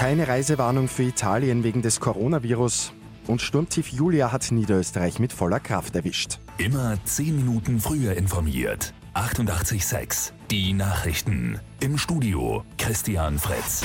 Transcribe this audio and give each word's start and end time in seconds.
Keine 0.00 0.28
Reisewarnung 0.28 0.88
für 0.88 1.02
Italien 1.02 1.62
wegen 1.62 1.82
des 1.82 2.00
Coronavirus. 2.00 2.94
Und 3.26 3.42
Sturmtief 3.42 3.88
Julia 3.88 4.32
hat 4.32 4.50
Niederösterreich 4.50 5.18
mit 5.18 5.30
voller 5.30 5.60
Kraft 5.60 5.94
erwischt. 5.94 6.38
Immer 6.56 6.96
10 7.04 7.36
Minuten 7.36 7.80
früher 7.80 8.14
informiert. 8.14 8.94
88.6 9.12 10.32
Die 10.50 10.72
Nachrichten. 10.72 11.60
Im 11.80 11.98
Studio 11.98 12.64
Christian 12.78 13.38
Fritz. 13.38 13.84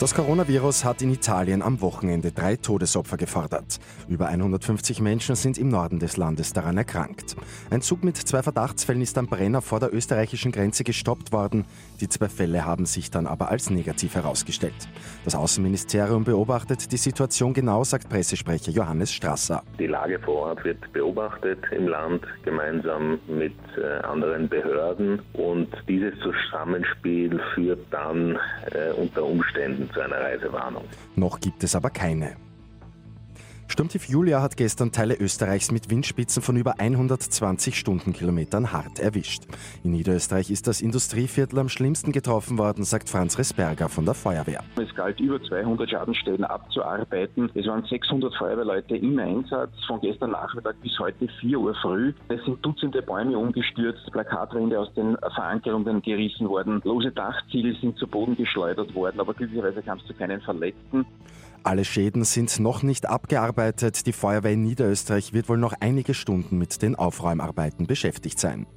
Das 0.00 0.14
Coronavirus 0.14 0.84
hat 0.84 1.02
in 1.02 1.12
Italien 1.12 1.60
am 1.60 1.80
Wochenende 1.80 2.30
drei 2.30 2.54
Todesopfer 2.54 3.16
gefordert. 3.16 3.80
Über 4.08 4.28
150 4.28 5.00
Menschen 5.00 5.34
sind 5.34 5.58
im 5.58 5.70
Norden 5.70 5.98
des 5.98 6.16
Landes 6.16 6.52
daran 6.52 6.76
erkrankt. 6.76 7.34
Ein 7.68 7.82
Zug 7.82 8.04
mit 8.04 8.16
zwei 8.16 8.44
Verdachtsfällen 8.44 9.02
ist 9.02 9.18
am 9.18 9.26
Brenner 9.26 9.60
vor 9.60 9.80
der 9.80 9.92
österreichischen 9.92 10.52
Grenze 10.52 10.84
gestoppt 10.84 11.32
worden. 11.32 11.64
Die 12.00 12.08
zwei 12.08 12.28
Fälle 12.28 12.64
haben 12.64 12.86
sich 12.86 13.10
dann 13.10 13.26
aber 13.26 13.48
als 13.48 13.70
negativ 13.70 14.14
herausgestellt. 14.14 14.88
Das 15.24 15.34
Außenministerium 15.34 16.22
beobachtet 16.22 16.92
die 16.92 16.96
Situation 16.96 17.52
genau, 17.52 17.82
sagt 17.82 18.08
Pressesprecher 18.08 18.70
Johannes 18.70 19.12
Strasser. 19.12 19.64
Die 19.80 19.88
Lage 19.88 20.20
vor 20.20 20.46
Ort 20.50 20.64
wird 20.64 20.92
beobachtet 20.92 21.58
im 21.72 21.88
Land 21.88 22.22
gemeinsam 22.44 23.18
mit 23.26 23.56
äh, 23.76 24.06
anderen 24.06 24.48
Behörden 24.48 25.20
und 25.32 25.68
dieses 25.88 26.14
Zusammenspiel 26.20 27.40
führt 27.56 27.84
dann 27.90 28.38
äh, 28.70 28.92
unter 28.92 29.24
Umständen 29.24 29.87
zu 29.92 30.00
einer 30.00 30.20
Reisewarnung. 30.20 30.84
Noch 31.16 31.40
gibt 31.40 31.62
es 31.64 31.74
aber 31.74 31.90
keine. 31.90 32.36
Sturmtief 33.70 34.08
Julia 34.08 34.40
hat 34.40 34.56
gestern 34.56 34.92
Teile 34.92 35.14
Österreichs 35.14 35.70
mit 35.70 35.90
Windspitzen 35.90 36.42
von 36.42 36.56
über 36.56 36.80
120 36.80 37.78
Stundenkilometern 37.78 38.72
hart 38.72 38.98
erwischt. 38.98 39.42
In 39.84 39.90
Niederösterreich 39.90 40.50
ist 40.50 40.66
das 40.66 40.80
Industrieviertel 40.80 41.58
am 41.58 41.68
schlimmsten 41.68 42.10
getroffen 42.10 42.56
worden, 42.56 42.84
sagt 42.84 43.10
Franz 43.10 43.38
Resberger 43.38 43.90
von 43.90 44.06
der 44.06 44.14
Feuerwehr. 44.14 44.64
Es 44.76 44.92
galt 44.94 45.20
über 45.20 45.40
200 45.40 45.90
Schadensstellen 45.90 46.44
abzuarbeiten. 46.44 47.50
Es 47.54 47.66
waren 47.66 47.84
600 47.84 48.34
Feuerwehrleute 48.36 48.96
im 48.96 49.18
Einsatz 49.18 49.72
von 49.86 50.00
gestern 50.00 50.30
Nachmittag 50.30 50.80
bis 50.80 50.98
heute 50.98 51.28
4 51.40 51.60
Uhr 51.60 51.74
früh. 51.74 52.14
Es 52.28 52.42
sind 52.46 52.64
Dutzende 52.64 53.02
Bäume 53.02 53.36
umgestürzt, 53.36 54.10
Plakatwände 54.10 54.80
aus 54.80 54.92
den 54.94 55.14
Verankerungen 55.34 56.00
gerissen 56.00 56.48
worden, 56.48 56.80
lose 56.84 57.12
Dachziegel 57.12 57.76
sind 57.80 57.98
zu 57.98 58.06
Boden 58.06 58.34
geschleudert 58.34 58.94
worden, 58.94 59.20
aber 59.20 59.34
glücklicherweise 59.34 59.82
kam 59.82 59.98
es 59.98 60.06
zu 60.06 60.14
keinen 60.14 60.40
Verletzten. 60.40 61.04
Alle 61.64 61.84
Schäden 61.84 62.24
sind 62.24 62.60
noch 62.60 62.82
nicht 62.82 63.06
abgearbeitet. 63.08 63.57
Die 63.58 64.12
Feuerwehr 64.12 64.52
in 64.52 64.62
Niederösterreich 64.62 65.32
wird 65.32 65.48
wohl 65.48 65.58
noch 65.58 65.74
einige 65.80 66.14
Stunden 66.14 66.58
mit 66.58 66.80
den 66.80 66.94
Aufräumarbeiten 66.94 67.88
beschäftigt 67.88 68.38
sein. 68.38 68.68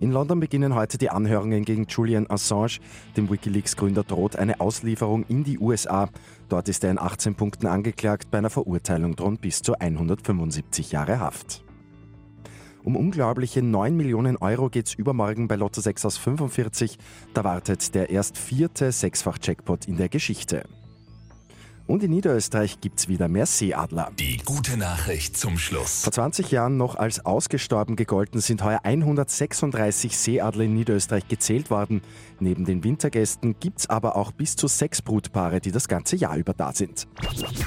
In 0.00 0.10
London 0.10 0.40
beginnen 0.40 0.74
heute 0.74 0.96
die 0.96 1.10
Anhörungen 1.10 1.66
gegen 1.66 1.86
Julian 1.86 2.30
Assange. 2.30 2.78
Dem 3.14 3.28
Wikileaks-Gründer 3.28 4.04
droht 4.04 4.36
eine 4.36 4.58
Auslieferung 4.58 5.26
in 5.28 5.44
die 5.44 5.58
USA. 5.58 6.08
Dort 6.48 6.70
ist 6.70 6.82
er 6.82 6.92
in 6.92 6.98
18 6.98 7.34
Punkten 7.34 7.66
angeklagt. 7.66 8.30
Bei 8.30 8.38
einer 8.38 8.48
Verurteilung 8.48 9.16
drohen 9.16 9.36
bis 9.36 9.60
zu 9.60 9.74
175 9.78 10.90
Jahre 10.90 11.20
Haft. 11.20 11.62
Um 12.82 12.96
unglaubliche 12.96 13.62
9 13.62 13.94
Millionen 13.94 14.38
Euro 14.38 14.70
geht 14.70 14.86
es 14.86 14.94
übermorgen 14.94 15.46
bei 15.46 15.56
Lotto 15.56 15.82
6 15.82 16.06
aus 16.06 16.16
45. 16.16 16.96
Da 17.34 17.44
wartet 17.44 17.94
der 17.94 18.08
erst 18.08 18.38
vierte 18.38 18.92
Sechsfach-Jackpot 18.92 19.86
in 19.88 19.98
der 19.98 20.08
Geschichte. 20.08 20.64
Und 21.92 22.02
in 22.02 22.10
Niederösterreich 22.12 22.80
gibt 22.80 23.00
es 23.00 23.08
wieder 23.08 23.28
mehr 23.28 23.44
Seeadler. 23.44 24.10
Die 24.18 24.38
gute 24.38 24.78
Nachricht 24.78 25.36
zum 25.36 25.58
Schluss. 25.58 26.04
Vor 26.04 26.12
20 26.14 26.50
Jahren 26.50 26.78
noch 26.78 26.96
als 26.96 27.26
ausgestorben 27.26 27.96
gegolten 27.96 28.40
sind 28.40 28.64
heuer 28.64 28.80
136 28.82 30.16
Seeadler 30.16 30.64
in 30.64 30.72
Niederösterreich 30.72 31.28
gezählt 31.28 31.68
worden. 31.68 32.00
Neben 32.40 32.64
den 32.64 32.82
Wintergästen 32.82 33.56
gibt 33.60 33.80
es 33.80 33.90
aber 33.90 34.16
auch 34.16 34.32
bis 34.32 34.56
zu 34.56 34.68
sechs 34.68 35.02
Brutpaare, 35.02 35.60
die 35.60 35.70
das 35.70 35.86
ganze 35.86 36.16
Jahr 36.16 36.38
über 36.38 36.54
da 36.54 36.72
sind. 36.72 37.08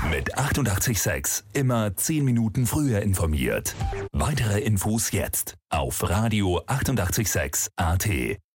Mit 0.10 0.36
886 0.36 1.46
immer 1.54 1.96
10 1.96 2.26
Minuten 2.26 2.66
früher 2.66 3.04
informiert. 3.04 3.76
Weitere 4.12 4.60
Infos 4.60 5.12
jetzt 5.12 5.54
auf 5.70 6.02
Radio 6.10 6.64
886 6.66 7.68
AT. 7.76 8.10